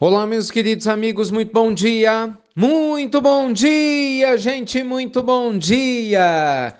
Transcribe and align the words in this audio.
Olá, 0.00 0.26
meus 0.26 0.50
queridos 0.50 0.88
amigos, 0.88 1.30
muito 1.30 1.52
bom 1.52 1.72
dia! 1.72 2.36
Muito 2.56 3.20
bom 3.20 3.52
dia, 3.52 4.36
gente, 4.36 4.82
muito 4.82 5.22
bom 5.22 5.56
dia! 5.56 6.74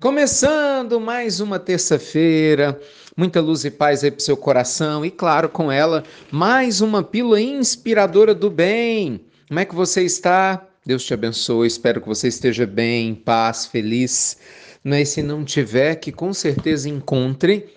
Começando 0.00 1.00
mais 1.00 1.40
uma 1.40 1.58
terça-feira, 1.58 2.80
muita 3.16 3.40
luz 3.40 3.64
e 3.64 3.72
paz 3.72 4.04
aí 4.04 4.10
pro 4.12 4.22
seu 4.22 4.36
coração 4.36 5.04
e, 5.04 5.10
claro, 5.10 5.48
com 5.48 5.70
ela, 5.70 6.04
mais 6.30 6.80
uma 6.80 7.02
pílula 7.02 7.40
inspiradora 7.40 8.32
do 8.32 8.48
bem. 8.48 9.20
Como 9.48 9.58
é 9.58 9.64
que 9.64 9.74
você 9.74 10.04
está? 10.04 10.64
Deus 10.86 11.04
te 11.04 11.12
abençoe, 11.12 11.66
espero 11.66 12.00
que 12.00 12.06
você 12.06 12.28
esteja 12.28 12.66
bem, 12.66 13.08
em 13.08 13.14
paz, 13.16 13.66
feliz. 13.66 14.38
Mas 14.84 15.08
se 15.08 15.22
não 15.24 15.44
tiver, 15.44 15.96
que 15.96 16.12
com 16.12 16.32
certeza 16.32 16.88
encontre 16.88 17.68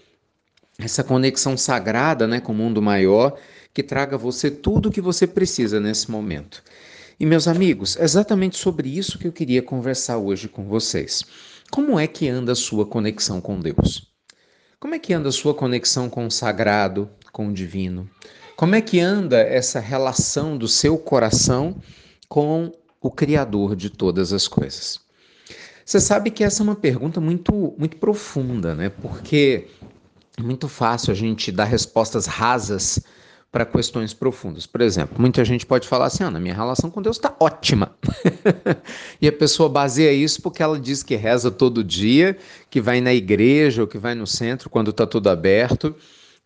essa 0.77 1.03
conexão 1.03 1.57
sagrada 1.57 2.27
né, 2.27 2.39
com 2.39 2.51
o 2.51 2.55
mundo 2.55 2.79
maior 2.79 3.35
que 3.73 3.81
traga 3.81 4.15
a 4.15 4.19
você 4.19 4.51
tudo 4.51 4.89
o 4.89 4.91
que 4.91 5.01
você 5.01 5.25
precisa 5.25 5.79
nesse 5.79 6.11
momento. 6.11 6.63
E 7.19 7.25
meus 7.25 7.47
amigos, 7.47 7.97
é 7.97 8.03
exatamente 8.03 8.57
sobre 8.57 8.89
isso 8.89 9.17
que 9.17 9.27
eu 9.27 9.31
queria 9.31 9.61
conversar 9.61 10.17
hoje 10.17 10.47
com 10.47 10.65
vocês. 10.65 11.23
Como 11.71 11.99
é 11.99 12.05
que 12.05 12.27
anda 12.27 12.51
a 12.51 12.55
sua 12.55 12.85
conexão 12.85 13.41
com 13.41 13.59
Deus? 13.59 14.11
Como 14.79 14.93
é 14.93 14.99
que 14.99 15.13
anda 15.13 15.29
a 15.29 15.31
sua 15.31 15.53
conexão 15.53 16.09
com 16.09 16.27
o 16.27 16.31
sagrado, 16.31 17.09
com 17.31 17.47
o 17.47 17.53
divino? 17.53 18.09
Como 18.55 18.75
é 18.75 18.81
que 18.81 18.99
anda 18.99 19.39
essa 19.39 19.79
relação 19.79 20.57
do 20.57 20.67
seu 20.67 20.97
coração 20.97 21.81
com 22.27 22.71
o 23.01 23.09
Criador 23.09 23.75
de 23.75 23.89
todas 23.89 24.31
as 24.33 24.47
coisas? 24.47 24.99
Você 25.85 25.99
sabe 25.99 26.29
que 26.31 26.43
essa 26.43 26.61
é 26.61 26.63
uma 26.63 26.75
pergunta 26.75 27.19
muito, 27.19 27.73
muito 27.77 27.97
profunda, 27.97 28.75
né? 28.75 28.89
Porque 28.89 29.67
é 30.37 30.41
muito 30.41 30.67
fácil 30.67 31.11
a 31.11 31.15
gente 31.15 31.51
dar 31.51 31.65
respostas 31.65 32.25
rasas 32.25 32.99
para 33.53 33.67
questões 33.67 34.15
profundas. 34.15 34.65
Por 34.65 34.81
exemplo, 34.81 35.21
muita 35.21 35.45
gente 35.45 35.63
pode 35.63 35.87
falar 35.87 36.07
assim: 36.07 36.23
ah, 36.23 36.31
na 36.31 36.39
minha 36.39 36.55
relação 36.55 36.89
com 36.89 37.03
Deus 37.03 37.17
está 37.17 37.35
ótima. 37.39 37.95
e 39.21 39.27
a 39.27 39.31
pessoa 39.31 39.69
baseia 39.69 40.11
isso 40.11 40.41
porque 40.41 40.63
ela 40.63 40.79
diz 40.79 41.03
que 41.03 41.15
reza 41.15 41.51
todo 41.51 41.83
dia, 41.83 42.35
que 42.67 42.81
vai 42.81 42.99
na 42.99 43.13
igreja 43.13 43.83
ou 43.83 43.87
que 43.87 43.99
vai 43.99 44.15
no 44.15 44.25
centro 44.25 44.71
quando 44.71 44.89
está 44.89 45.05
tudo 45.05 45.29
aberto, 45.29 45.95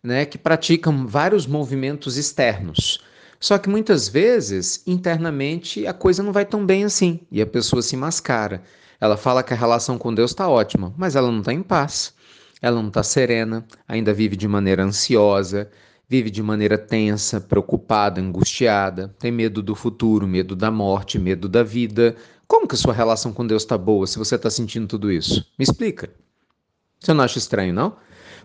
né, 0.04 0.26
que 0.26 0.36
praticam 0.36 1.06
vários 1.06 1.46
movimentos 1.46 2.18
externos. 2.18 3.02
Só 3.40 3.56
que 3.56 3.70
muitas 3.70 4.06
vezes, 4.06 4.82
internamente, 4.86 5.86
a 5.86 5.94
coisa 5.94 6.22
não 6.22 6.32
vai 6.32 6.44
tão 6.44 6.66
bem 6.66 6.84
assim 6.84 7.20
e 7.32 7.40
a 7.40 7.46
pessoa 7.46 7.80
se 7.80 7.96
mascara. 7.96 8.62
Ela 9.00 9.16
fala 9.16 9.42
que 9.42 9.54
a 9.54 9.56
relação 9.56 9.96
com 9.96 10.12
Deus 10.12 10.32
está 10.32 10.46
ótima, 10.46 10.92
mas 10.94 11.16
ela 11.16 11.32
não 11.32 11.38
está 11.38 11.54
em 11.54 11.62
paz. 11.62 12.12
Ela 12.60 12.82
não 12.82 12.88
está 12.88 13.02
serena, 13.02 13.64
ainda 13.86 14.12
vive 14.12 14.36
de 14.36 14.48
maneira 14.48 14.82
ansiosa, 14.82 15.70
vive 16.08 16.30
de 16.30 16.42
maneira 16.42 16.78
tensa, 16.78 17.40
preocupada, 17.40 18.20
angustiada, 18.20 19.14
tem 19.18 19.30
medo 19.30 19.62
do 19.62 19.74
futuro, 19.74 20.26
medo 20.26 20.56
da 20.56 20.70
morte, 20.70 21.18
medo 21.18 21.48
da 21.48 21.62
vida. 21.62 22.16
Como 22.46 22.66
que 22.66 22.74
a 22.74 22.78
sua 22.78 22.94
relação 22.94 23.32
com 23.32 23.46
Deus 23.46 23.62
está 23.62 23.76
boa 23.76 24.06
se 24.06 24.18
você 24.18 24.36
está 24.36 24.48
sentindo 24.48 24.86
tudo 24.86 25.12
isso? 25.12 25.46
Me 25.58 25.64
explica. 25.64 26.08
Você 26.98 27.12
não 27.12 27.22
acha 27.22 27.38
estranho, 27.38 27.74
não? 27.74 27.96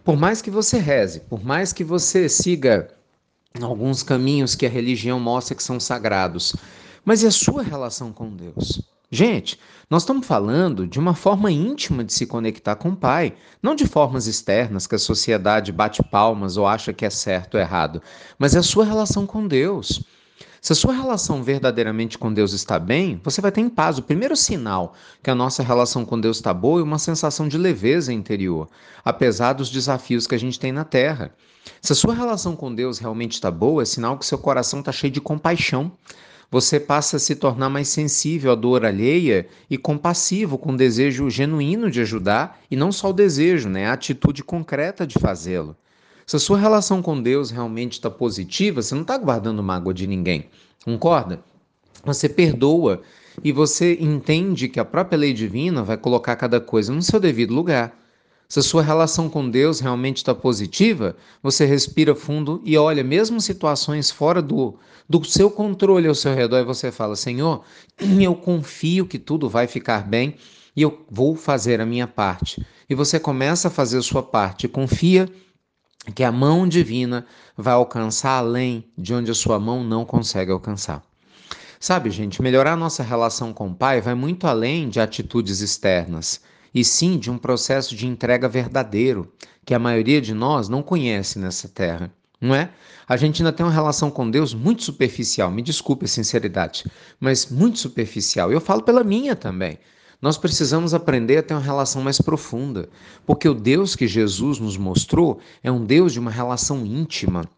Por 0.03 0.17
mais 0.17 0.41
que 0.41 0.51
você 0.51 0.77
reze, 0.77 1.21
por 1.21 1.43
mais 1.43 1.71
que 1.71 1.83
você 1.83 2.27
siga 2.27 2.93
alguns 3.61 4.03
caminhos 4.03 4.55
que 4.55 4.65
a 4.65 4.69
religião 4.69 5.19
mostra 5.19 5.55
que 5.55 5.63
são 5.63 5.79
sagrados, 5.79 6.53
mas 7.05 7.23
e 7.23 7.27
a 7.27 7.31
sua 7.31 7.63
relação 7.63 8.11
com 8.11 8.35
Deus? 8.35 8.92
Gente, 9.13 9.59
nós 9.91 10.01
estamos 10.01 10.25
falando 10.25 10.87
de 10.87 10.97
uma 10.97 11.13
forma 11.13 11.51
íntima 11.51 12.03
de 12.03 12.11
se 12.11 12.25
conectar 12.25 12.75
com 12.75 12.89
o 12.89 12.95
Pai, 12.95 13.35
não 13.61 13.75
de 13.75 13.85
formas 13.85 14.25
externas 14.25 14.87
que 14.87 14.95
a 14.95 14.97
sociedade 14.97 15.71
bate 15.71 16.01
palmas 16.01 16.57
ou 16.57 16.65
acha 16.65 16.91
que 16.91 17.05
é 17.05 17.11
certo 17.11 17.53
ou 17.53 17.59
errado, 17.59 18.01
mas 18.39 18.55
é 18.55 18.57
a 18.57 18.63
sua 18.63 18.83
relação 18.83 19.27
com 19.27 19.47
Deus. 19.47 20.01
Se 20.59 20.73
a 20.73 20.75
sua 20.75 20.93
relação 20.93 21.43
verdadeiramente 21.43 22.17
com 22.17 22.33
Deus 22.33 22.53
está 22.53 22.79
bem, 22.79 23.21
você 23.23 23.39
vai 23.39 23.51
ter 23.51 23.61
em 23.61 23.69
paz. 23.69 23.99
O 23.99 24.01
primeiro 24.01 24.35
sinal 24.35 24.95
que 25.21 25.29
a 25.29 25.35
nossa 25.35 25.61
relação 25.61 26.03
com 26.03 26.19
Deus 26.19 26.37
está 26.37 26.51
boa 26.51 26.79
é 26.79 26.83
uma 26.83 26.97
sensação 26.97 27.47
de 27.47 27.55
leveza 27.55 28.11
interior, 28.11 28.67
apesar 29.05 29.53
dos 29.53 29.69
desafios 29.69 30.25
que 30.25 30.33
a 30.33 30.39
gente 30.39 30.59
tem 30.59 30.71
na 30.71 30.85
terra. 30.85 31.31
Se 31.83 31.93
a 31.93 31.95
sua 31.95 32.15
relação 32.15 32.55
com 32.55 32.73
Deus 32.73 32.97
realmente 32.97 33.33
está 33.33 33.51
boa, 33.51 33.83
é 33.83 33.85
sinal 33.85 34.17
que 34.17 34.25
seu 34.25 34.39
coração 34.39 34.79
está 34.79 34.91
cheio 34.91 35.13
de 35.13 35.21
compaixão 35.21 35.91
você 36.53 36.79
passa 36.79 37.17
a 37.17 37.19
se 37.19 37.33
tornar 37.33 37.67
mais 37.67 37.87
sensível 37.87 38.51
à 38.51 38.55
dor 38.55 38.85
alheia 38.85 39.47
e 39.67 39.75
compassivo, 39.75 40.55
com 40.55 40.75
desejo 40.75 41.27
genuíno 41.27 41.89
de 41.89 41.99
ajudar, 42.01 42.59
e 42.69 42.75
não 42.75 42.91
só 42.91 43.09
o 43.09 43.13
desejo, 43.13 43.67
né? 43.67 43.87
a 43.87 43.93
atitude 43.93 44.43
concreta 44.43 45.07
de 45.07 45.17
fazê-lo. 45.17 45.75
Se 46.27 46.35
a 46.35 46.39
sua 46.39 46.59
relação 46.59 47.01
com 47.01 47.19
Deus 47.19 47.49
realmente 47.49 47.93
está 47.93 48.07
positiva, 48.07 48.83
você 48.83 48.93
não 48.93 49.01
está 49.01 49.17
guardando 49.17 49.63
mágoa 49.63 49.95
de 49.95 50.05
ninguém, 50.05 50.45
concorda? 50.85 51.43
Você 52.05 52.29
perdoa 52.29 53.01
e 53.43 53.51
você 53.51 53.97
entende 53.99 54.67
que 54.67 54.79
a 54.79 54.85
própria 54.85 55.17
lei 55.17 55.33
divina 55.33 55.81
vai 55.81 55.97
colocar 55.97 56.35
cada 56.35 56.61
coisa 56.61 56.93
no 56.93 57.01
seu 57.01 57.19
devido 57.19 57.51
lugar. 57.51 57.97
Se 58.47 58.59
a 58.59 58.63
sua 58.63 58.83
relação 58.83 59.29
com 59.29 59.49
Deus 59.49 59.79
realmente 59.79 60.17
está 60.17 60.35
positiva, 60.35 61.15
você 61.41 61.65
respira 61.65 62.13
fundo 62.13 62.61
e 62.63 62.77
olha, 62.77 63.03
mesmo 63.03 63.41
situações 63.41 64.11
fora 64.11 64.41
do, 64.41 64.77
do 65.09 65.23
seu 65.25 65.49
controle 65.49 66.07
ao 66.07 66.15
seu 66.15 66.35
redor, 66.35 66.59
e 66.59 66.63
você 66.63 66.91
fala: 66.91 67.15
Senhor, 67.15 67.63
eu 68.21 68.35
confio 68.35 69.07
que 69.07 69.17
tudo 69.17 69.49
vai 69.49 69.67
ficar 69.67 70.07
bem 70.07 70.35
e 70.75 70.81
eu 70.81 71.05
vou 71.09 71.35
fazer 71.35 71.81
a 71.81 71.85
minha 71.85 72.07
parte. 72.07 72.65
E 72.89 72.95
você 72.95 73.19
começa 73.19 73.69
a 73.69 73.71
fazer 73.71 73.97
a 73.97 74.03
sua 74.03 74.21
parte, 74.21 74.67
confia 74.67 75.27
que 76.13 76.23
a 76.23 76.31
mão 76.31 76.67
divina 76.67 77.25
vai 77.57 77.73
alcançar 77.73 78.37
além 78.37 78.85
de 78.97 79.13
onde 79.13 79.31
a 79.31 79.35
sua 79.35 79.57
mão 79.59 79.83
não 79.83 80.05
consegue 80.05 80.51
alcançar. 80.51 81.01
Sabe, 81.79 82.09
gente, 82.09 82.41
melhorar 82.41 82.75
nossa 82.75 83.03
relação 83.03 83.53
com 83.53 83.67
o 83.67 83.75
Pai 83.75 83.99
vai 83.99 84.15
muito 84.15 84.47
além 84.47 84.89
de 84.89 84.99
atitudes 84.99 85.59
externas 85.59 86.41
e 86.73 86.83
sim 86.83 87.17
de 87.17 87.29
um 87.29 87.37
processo 87.37 87.95
de 87.95 88.07
entrega 88.07 88.49
verdadeiro, 88.49 89.31
que 89.65 89.73
a 89.73 89.79
maioria 89.79 90.19
de 90.19 90.33
nós 90.33 90.67
não 90.67 90.81
conhece 90.81 91.39
nessa 91.39 91.67
terra. 91.67 92.11
Não 92.41 92.53
é? 92.53 92.71
A 93.07 93.15
gente 93.15 93.41
ainda 93.41 93.53
tem 93.53 93.65
uma 93.65 93.71
relação 93.71 94.11
com 94.11 94.29
Deus 94.29 94.53
muito 94.53 94.83
superficial, 94.83 95.49
me 95.49 95.61
desculpe 95.61 96.05
a 96.05 96.07
sinceridade, 96.07 96.83
mas 97.19 97.49
muito 97.49 97.79
superficial. 97.79 98.51
Eu 98.51 98.59
falo 98.59 98.81
pela 98.83 99.03
minha 99.03 99.35
também. 99.35 99.77
Nós 100.21 100.37
precisamos 100.37 100.93
aprender 100.93 101.37
a 101.37 101.43
ter 101.43 101.53
uma 101.53 101.59
relação 101.59 102.01
mais 102.01 102.19
profunda, 102.19 102.89
porque 103.25 103.47
o 103.47 103.53
Deus 103.53 103.95
que 103.95 104.07
Jesus 104.07 104.57
nos 104.57 104.77
mostrou 104.77 105.39
é 105.61 105.71
um 105.71 105.83
Deus 105.85 106.13
de 106.13 106.19
uma 106.19 106.31
relação 106.31 106.85
íntima, 106.85 107.49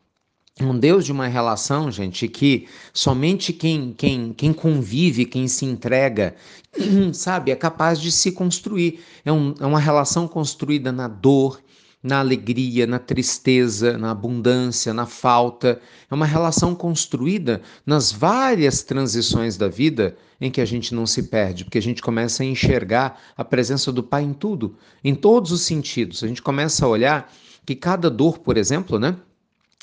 um 0.61 0.77
Deus 0.77 1.03
de 1.03 1.11
uma 1.11 1.27
relação, 1.27 1.91
gente, 1.91 2.29
que 2.29 2.67
somente 2.93 3.51
quem, 3.51 3.91
quem, 3.91 4.31
quem 4.31 4.53
convive, 4.53 5.25
quem 5.25 5.49
se 5.49 5.65
entrega, 5.65 6.33
sabe, 7.13 7.51
é 7.51 7.55
capaz 7.55 7.99
de 7.99 8.09
se 8.09 8.31
construir. 8.31 9.01
É, 9.25 9.31
um, 9.33 9.53
é 9.59 9.65
uma 9.65 9.79
relação 9.79 10.29
construída 10.29 10.93
na 10.93 11.09
dor, 11.09 11.61
na 12.01 12.19
alegria, 12.19 12.87
na 12.87 12.99
tristeza, 12.99 13.97
na 13.97 14.11
abundância, 14.11 14.93
na 14.93 15.05
falta. 15.05 15.81
É 16.09 16.15
uma 16.15 16.25
relação 16.25 16.73
construída 16.73 17.61
nas 17.85 18.13
várias 18.13 18.81
transições 18.81 19.57
da 19.57 19.67
vida 19.67 20.15
em 20.39 20.49
que 20.49 20.61
a 20.61 20.65
gente 20.65 20.95
não 20.95 21.05
se 21.05 21.23
perde, 21.23 21.65
porque 21.65 21.79
a 21.79 21.81
gente 21.81 22.01
começa 22.01 22.43
a 22.43 22.45
enxergar 22.45 23.19
a 23.35 23.43
presença 23.43 23.91
do 23.91 24.03
Pai 24.03 24.23
em 24.23 24.33
tudo, 24.33 24.77
em 25.03 25.15
todos 25.15 25.51
os 25.51 25.63
sentidos. 25.63 26.23
A 26.23 26.27
gente 26.27 26.41
começa 26.41 26.85
a 26.85 26.89
olhar 26.89 27.29
que 27.65 27.75
cada 27.75 28.09
dor, 28.09 28.39
por 28.39 28.55
exemplo, 28.55 28.97
né? 28.97 29.17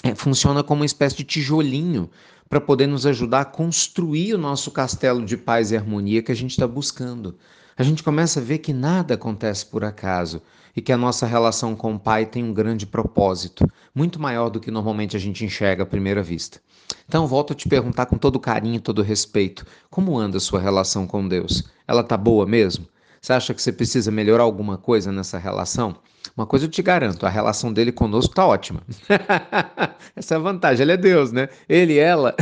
É, 0.03 0.15
funciona 0.15 0.63
como 0.63 0.81
uma 0.81 0.87
espécie 0.87 1.17
de 1.17 1.25
tijolinho 1.25 2.11
para 2.49 2.61
poder 2.61 2.87
nos 2.87 3.07
ajudar 3.07 3.41
a 3.41 3.45
construir 3.47 4.35
o 4.35 4.39
nosso 4.39 4.71
castelo 4.71 5.25
de 5.25 5.37
paz 5.37 5.71
e 5.71 5.77
harmonia 5.77 6.23
que 6.23 6.33
a 6.33 6.37
gente 6.37 6.51
está 6.51 6.67
buscando. 6.67 7.37
A 7.77 7.83
gente 7.83 8.03
começa 8.03 8.41
a 8.41 8.43
ver 8.43 8.59
que 8.59 8.73
nada 8.73 9.15
acontece 9.15 9.65
por 9.65 9.85
acaso 9.85 10.43
e 10.77 10.83
que 10.83 10.93
a 10.93 10.97
nossa 10.97 11.27
relação 11.27 11.75
com 11.75 11.95
o 11.95 11.99
Pai 11.99 12.27
tem 12.27 12.45
um 12.45 12.53
grande 12.53 12.87
propósito, 12.87 13.67
muito 13.95 14.21
maior 14.21 14.51
do 14.51 14.61
que 14.61 14.71
normalmente 14.71 15.17
a 15.17 15.21
gente 15.21 15.45
enxerga 15.45 15.83
à 15.83 15.87
primeira 15.87 16.23
vista. 16.23 16.61
Então, 17.09 17.27
volto 17.27 17.53
a 17.53 17.57
te 17.57 17.69
perguntar 17.69 18.07
com 18.07 18.19
todo 18.19 18.41
carinho 18.41 18.77
e 18.77 18.81
todo 18.81 19.03
respeito: 19.03 19.67
como 19.91 20.19
anda 20.19 20.37
a 20.37 20.41
sua 20.41 20.61
relação 20.61 21.07
com 21.07 21.27
Deus? 21.27 21.65
Ela 21.87 22.03
tá 22.03 22.17
boa 22.17 22.47
mesmo? 22.47 22.87
Você 23.23 23.33
acha 23.33 23.55
que 23.55 23.63
você 23.63 23.71
precisa 23.71 24.11
melhorar 24.11 24.43
alguma 24.43 24.77
coisa 24.77 25.13
nessa 25.13 25.39
relação? 25.39 25.95
Uma 26.37 26.45
coisa 26.45 26.65
eu 26.65 26.69
te 26.69 26.83
garanto, 26.83 27.25
a 27.25 27.29
relação 27.29 27.73
dele 27.73 27.93
conosco 27.93 28.35
tá 28.35 28.45
ótima. 28.45 28.83
Essa 30.17 30.35
é 30.35 30.37
a 30.37 30.41
vantagem, 30.41 30.83
ele 30.83 30.93
é 30.93 30.97
Deus, 30.97 31.31
né? 31.31 31.49
Ele 31.69 31.93
e 31.93 31.99
ela. 32.01 32.35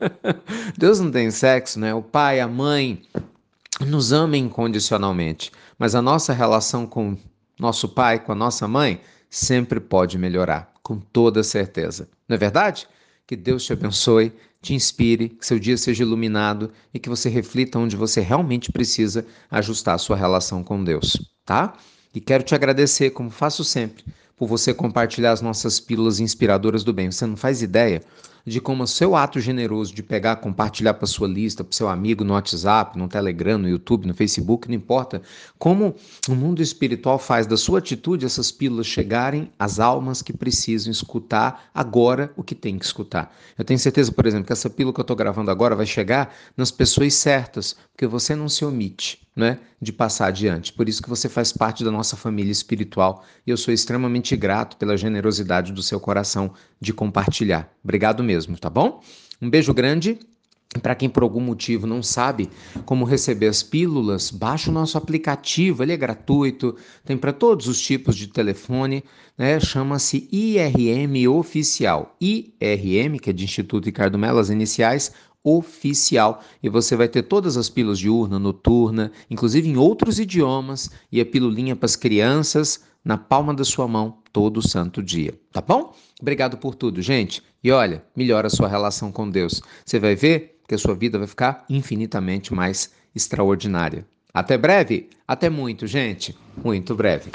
Deus 0.76 1.00
não 1.00 1.10
tem 1.10 1.30
sexo, 1.30 1.80
né? 1.80 1.94
O 1.94 2.02
pai, 2.02 2.38
a 2.38 2.46
mãe 2.46 3.00
nos 3.86 4.12
ama 4.12 4.36
incondicionalmente, 4.36 5.50
mas 5.78 5.94
a 5.94 6.02
nossa 6.02 6.34
relação 6.34 6.86
com 6.86 7.16
nosso 7.58 7.88
pai, 7.88 8.18
com 8.18 8.32
a 8.32 8.34
nossa 8.34 8.68
mãe, 8.68 9.00
sempre 9.30 9.80
pode 9.80 10.18
melhorar, 10.18 10.70
com 10.82 10.98
toda 10.98 11.42
certeza. 11.42 12.06
Não 12.28 12.34
é 12.34 12.38
verdade? 12.38 12.86
Que 13.30 13.36
Deus 13.36 13.64
te 13.64 13.72
abençoe, 13.72 14.32
te 14.60 14.74
inspire, 14.74 15.28
que 15.28 15.46
seu 15.46 15.56
dia 15.56 15.76
seja 15.76 16.02
iluminado 16.02 16.72
e 16.92 16.98
que 16.98 17.08
você 17.08 17.28
reflita 17.28 17.78
onde 17.78 17.94
você 17.94 18.20
realmente 18.20 18.72
precisa 18.72 19.24
ajustar 19.48 19.94
a 19.94 19.98
sua 19.98 20.16
relação 20.16 20.64
com 20.64 20.82
Deus, 20.82 21.30
tá? 21.44 21.74
E 22.12 22.20
quero 22.20 22.42
te 22.42 22.56
agradecer, 22.56 23.10
como 23.10 23.30
faço 23.30 23.62
sempre, 23.62 24.04
por 24.40 24.48
você 24.48 24.72
compartilhar 24.72 25.32
as 25.32 25.42
nossas 25.42 25.78
pílulas 25.78 26.18
inspiradoras 26.18 26.82
do 26.82 26.94
bem. 26.94 27.10
Você 27.10 27.26
não 27.26 27.36
faz 27.36 27.60
ideia 27.60 28.02
de 28.46 28.58
como 28.58 28.84
o 28.84 28.86
seu 28.86 29.14
ato 29.14 29.38
generoso 29.38 29.94
de 29.94 30.02
pegar, 30.02 30.36
compartilhar 30.36 30.94
para 30.94 31.06
sua 31.06 31.28
lista, 31.28 31.62
para 31.62 31.76
seu 31.76 31.90
amigo 31.90 32.24
no 32.24 32.32
WhatsApp, 32.32 32.98
no 32.98 33.06
Telegram, 33.06 33.58
no 33.58 33.68
YouTube, 33.68 34.06
no 34.06 34.14
Facebook, 34.14 34.66
não 34.66 34.74
importa, 34.74 35.20
como 35.58 35.94
o 36.26 36.34
mundo 36.34 36.62
espiritual 36.62 37.18
faz 37.18 37.46
da 37.46 37.58
sua 37.58 37.80
atitude 37.80 38.24
essas 38.24 38.50
pílulas 38.50 38.86
chegarem 38.86 39.52
às 39.58 39.78
almas 39.78 40.22
que 40.22 40.32
precisam 40.32 40.90
escutar 40.90 41.70
agora 41.74 42.32
o 42.34 42.42
que 42.42 42.54
tem 42.54 42.78
que 42.78 42.84
escutar. 42.86 43.30
Eu 43.58 43.64
tenho 43.64 43.78
certeza, 43.78 44.10
por 44.10 44.26
exemplo, 44.26 44.46
que 44.46 44.54
essa 44.54 44.70
pílula 44.70 44.94
que 44.94 45.00
eu 45.00 45.02
estou 45.02 45.16
gravando 45.16 45.50
agora 45.50 45.76
vai 45.76 45.84
chegar 45.84 46.34
nas 46.56 46.70
pessoas 46.70 47.12
certas, 47.12 47.76
porque 47.92 48.06
você 48.06 48.34
não 48.34 48.48
se 48.48 48.64
omite 48.64 49.20
né, 49.36 49.58
de 49.80 49.92
passar 49.92 50.26
adiante. 50.26 50.72
Por 50.72 50.88
isso 50.88 51.02
que 51.02 51.08
você 51.08 51.28
faz 51.28 51.52
parte 51.52 51.84
da 51.84 51.90
nossa 51.90 52.16
família 52.16 52.50
espiritual 52.50 53.24
e 53.46 53.50
eu 53.50 53.56
sou 53.56 53.72
extremamente 53.72 54.29
grato 54.36 54.76
pela 54.76 54.96
generosidade 54.96 55.72
do 55.72 55.82
seu 55.82 56.00
coração 56.00 56.52
de 56.80 56.92
compartilhar. 56.92 57.72
Obrigado 57.82 58.22
mesmo, 58.22 58.58
tá 58.58 58.70
bom? 58.70 59.02
Um 59.40 59.48
beijo 59.48 59.72
grande. 59.72 60.18
Para 60.82 60.94
quem 60.94 61.08
por 61.08 61.24
algum 61.24 61.40
motivo 61.40 61.84
não 61.84 62.00
sabe 62.00 62.48
como 62.84 63.04
receber 63.04 63.48
as 63.48 63.60
pílulas, 63.60 64.30
baixa 64.30 64.70
o 64.70 64.72
nosso 64.72 64.96
aplicativo, 64.96 65.82
ele 65.82 65.92
é 65.92 65.96
gratuito, 65.96 66.76
tem 67.04 67.16
para 67.16 67.32
todos 67.32 67.66
os 67.66 67.80
tipos 67.80 68.14
de 68.14 68.28
telefone, 68.28 69.02
né? 69.36 69.58
chama-se 69.58 70.28
IRM 70.30 71.26
Oficial. 71.26 72.14
IRM, 72.20 73.18
que 73.20 73.30
é 73.30 73.32
de 73.32 73.42
Instituto 73.42 73.86
Ricardo 73.86 74.16
Mello, 74.16 74.38
as 74.38 74.48
iniciais, 74.48 75.12
oficial 75.42 76.42
e 76.62 76.68
você 76.68 76.94
vai 76.94 77.08
ter 77.08 77.22
todas 77.22 77.56
as 77.56 77.68
pílulas 77.68 77.98
diurna, 77.98 78.38
noturna, 78.38 79.10
inclusive 79.30 79.68
em 79.68 79.76
outros 79.76 80.18
idiomas 80.18 80.90
e 81.10 81.20
a 81.20 81.26
pilulinha 81.26 81.74
para 81.74 81.86
as 81.86 81.96
crianças 81.96 82.84
na 83.04 83.16
palma 83.16 83.54
da 83.54 83.64
sua 83.64 83.88
mão 83.88 84.18
todo 84.32 84.66
santo 84.66 85.02
dia, 85.02 85.38
tá 85.52 85.60
bom? 85.60 85.94
Obrigado 86.20 86.56
por 86.56 86.74
tudo, 86.74 87.00
gente. 87.00 87.42
E 87.62 87.70
olha, 87.70 88.04
melhora 88.14 88.46
a 88.46 88.50
sua 88.50 88.68
relação 88.68 89.10
com 89.10 89.28
Deus. 89.28 89.62
Você 89.84 89.98
vai 89.98 90.14
ver 90.14 90.60
que 90.68 90.74
a 90.74 90.78
sua 90.78 90.94
vida 90.94 91.18
vai 91.18 91.26
ficar 91.26 91.64
infinitamente 91.68 92.54
mais 92.54 92.92
extraordinária. 93.14 94.06
Até 94.32 94.56
breve, 94.56 95.10
até 95.26 95.50
muito, 95.50 95.86
gente. 95.86 96.36
Muito 96.62 96.94
breve. 96.94 97.30